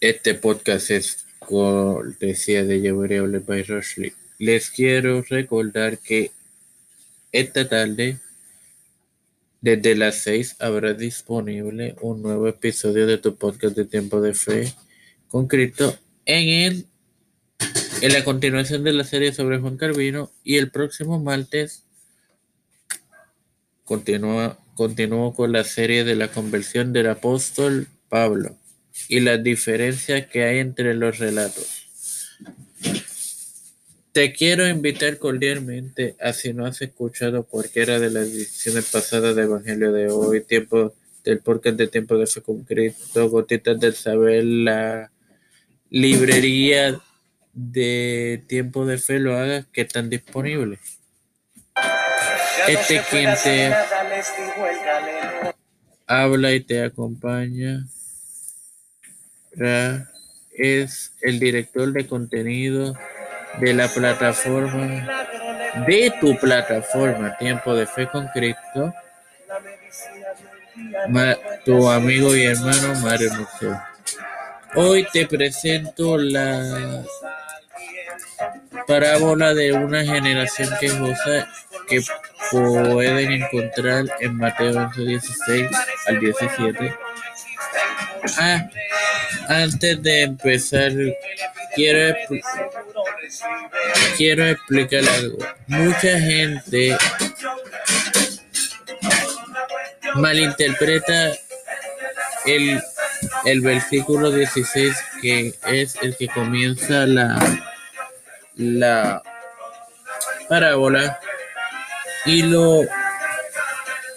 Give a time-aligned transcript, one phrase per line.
[0.00, 4.12] Este podcast es cortesía de Llevarable by Rushley.
[4.38, 6.32] Les quiero recordar que
[7.32, 8.18] esta tarde,
[9.60, 14.72] desde las 6, habrá disponible un nuevo episodio de tu podcast de Tiempo de Fe
[15.28, 16.86] con Cristo en, el,
[18.00, 21.84] en la continuación de la serie sobre Juan Calvino y el próximo martes
[23.84, 28.58] continúa, continúo con la serie de la conversión del apóstol Pablo
[29.08, 31.88] y las diferencias que hay entre los relatos.
[34.12, 39.44] Te quiero invitar cordialmente a si no has escuchado cualquiera de las ediciones pasadas de
[39.44, 40.92] Evangelio de hoy, tiempo
[41.24, 45.12] del podcast de Tiempo de Fe con Cristo, Gotitas del Saber, la
[45.90, 47.00] librería
[47.52, 50.80] de Tiempo de Fe lo hagas que están disponibles.
[52.66, 53.72] Este quien te
[56.06, 57.86] habla y te acompaña
[60.52, 62.96] es el director de contenido
[63.58, 65.06] de la plataforma,
[65.86, 68.92] de tu plataforma Tiempo de Fe con Cristo,
[71.64, 73.82] tu amigo y hermano Mario Museo.
[74.74, 77.02] Hoy te presento la
[78.86, 81.48] parábola de una generación quejosa
[81.88, 82.00] que
[82.50, 85.70] pueden encontrar en Mateo 11, 16
[86.06, 86.94] al 17.
[88.36, 88.68] Ah,
[89.48, 90.92] antes de empezar,
[91.74, 92.16] quiero,
[94.16, 95.38] quiero explicar algo.
[95.66, 96.96] Mucha gente
[100.14, 101.32] malinterpreta
[102.46, 102.82] el,
[103.44, 107.38] el versículo 16 que es el que comienza la,
[108.56, 109.22] la
[110.48, 111.18] parábola
[112.26, 112.82] y lo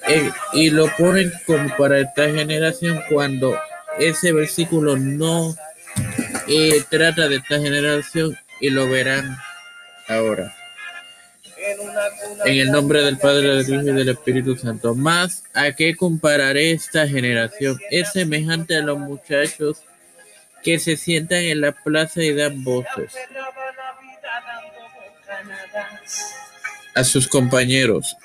[0.08, 3.58] eh, y lo ponen como para esta generación cuando
[4.00, 5.56] ese versículo no
[6.48, 9.38] eh, trata de esta generación y lo verán
[10.08, 10.54] ahora.
[12.46, 14.96] En el nombre del Padre, del Hijo y del Espíritu Santo.
[14.96, 17.80] Más a qué compararé esta generación.
[17.90, 19.82] Es semejante a los muchachos
[20.62, 23.14] que se sientan en la plaza y dan voces
[26.96, 28.16] a sus compañeros.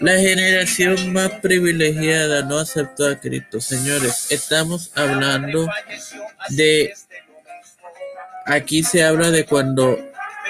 [0.00, 3.60] La generación más privilegiada no aceptó a Cristo.
[3.60, 5.68] Señores, estamos hablando
[6.50, 6.94] de...
[8.46, 9.98] Aquí se habla de cuando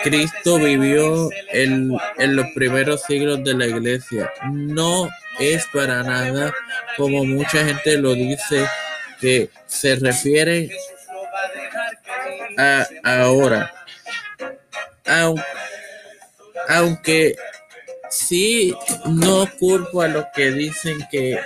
[0.03, 4.31] Cristo vivió en, en los primeros siglos de la iglesia.
[4.51, 5.09] No
[5.39, 6.53] es para nada
[6.97, 8.67] como mucha gente lo dice,
[9.21, 10.71] que se refiere
[12.59, 13.73] a ahora.
[15.07, 15.43] Aunque
[16.69, 17.37] aunque
[18.17, 18.75] sí
[19.07, 21.39] no culpo a los que dicen que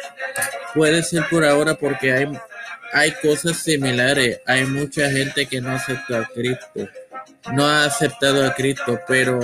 [0.74, 2.28] puede ser por ahora porque hay,
[2.92, 4.40] hay cosas similares.
[4.46, 6.88] Hay mucha gente que no aceptó a Cristo,
[7.52, 9.40] no ha aceptado a Cristo, pero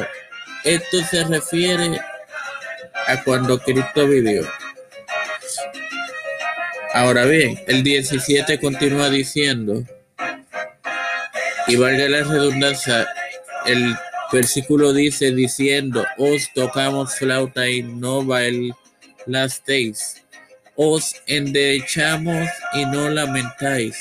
[0.65, 2.01] esto se refiere
[3.07, 4.47] a cuando Cristo vivió.
[6.93, 9.83] Ahora bien, el 17 continúa diciendo,
[11.67, 13.07] y valga la redundancia,
[13.67, 13.97] el
[14.33, 20.23] versículo dice diciendo, os tocamos flauta y no bailasteis,
[20.75, 23.97] os endechamos y no lamentáis,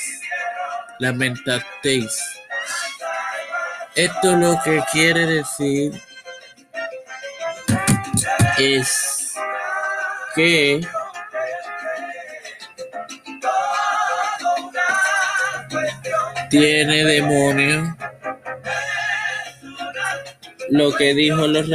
[1.00, 2.20] lamentasteis.
[3.96, 6.02] Esto lo que quiere decir
[8.58, 9.34] es
[10.36, 10.82] que
[16.50, 17.96] tiene demonio
[20.78, 21.68] lo que dijo los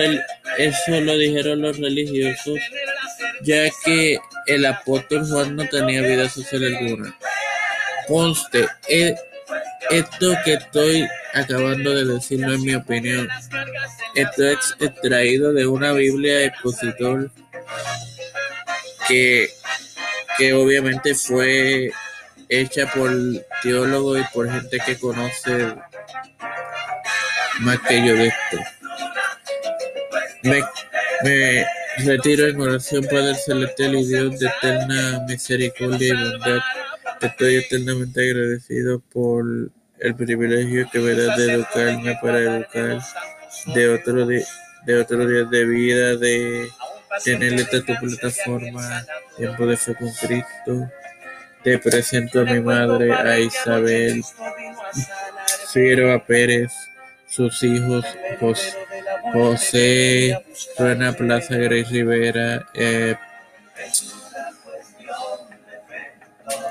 [0.58, 2.58] eso lo dijeron los religiosos,
[3.42, 7.16] ya que el apóstol Juan no tenía vida social alguna.
[8.06, 9.14] Conste, e,
[9.90, 13.28] esto que estoy acabando de decir no es mi opinión.
[14.14, 17.30] Esto es extraído de una Biblia expositor
[19.08, 19.48] que,
[20.36, 21.90] que obviamente fue
[22.48, 23.10] hecha por
[23.62, 25.74] teólogos y por gente que conoce
[27.60, 28.79] más que yo de esto.
[30.42, 31.66] Me,
[32.04, 36.58] retiro en oración, Padre Celestial y Dios de eterna misericordia y bondad.
[37.20, 39.44] Estoy eternamente agradecido por
[39.98, 43.02] el privilegio que me da de educarme para educar
[43.74, 44.44] de otro, de,
[44.86, 46.68] de otro día de vida, de
[47.22, 49.04] tener esta tu plataforma,
[49.36, 50.90] tiempo de fe con Cristo.
[51.62, 54.22] Te presento a mi madre, a Isabel,
[55.70, 56.72] Figueroa Pérez,
[57.26, 58.06] sus hijos,
[58.40, 58.89] José.
[59.32, 60.38] José
[60.78, 63.16] Ruena Plaza Grace Rivera, eh,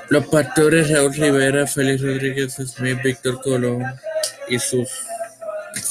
[0.08, 3.84] Los pastores Raúl Rivera, Félix Rodríguez Smith, Víctor Colón
[4.48, 4.88] y sus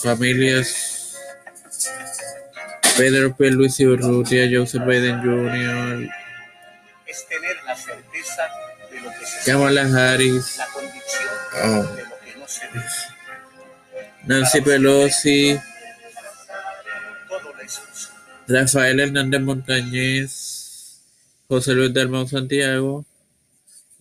[0.04, 1.16] familias
[2.98, 3.50] Pedro P.
[3.52, 6.10] Luis Urrutia, Joseph Biden Jr.,
[7.08, 8.50] es tener la certeza
[8.92, 11.30] de lo que se Kamala Harris, la convicción
[11.64, 11.84] Oh.
[11.96, 12.82] de lo que no se ve.
[14.26, 15.60] Nancy Pelosi,
[18.50, 21.02] Rafael Hernández Montañez,
[21.48, 23.06] José Luis Dalmau Santiago,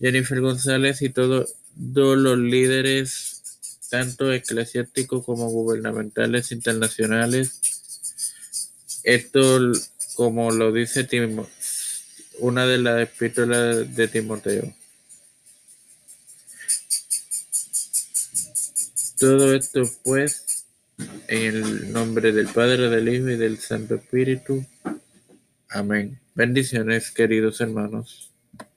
[0.01, 3.43] Jennifer González y todos los líderes,
[3.91, 7.61] tanto eclesiásticos como gubernamentales internacionales.
[9.03, 9.71] Esto,
[10.15, 11.47] como lo dice Timo-
[12.39, 14.73] una de las epístolas de Timoteo.
[19.19, 20.45] Todo esto, pues,
[21.29, 24.65] en el nombre del Padre, del Hijo y del Santo Espíritu.
[25.69, 26.19] Amén.
[26.33, 28.28] Bendiciones, queridos hermanos.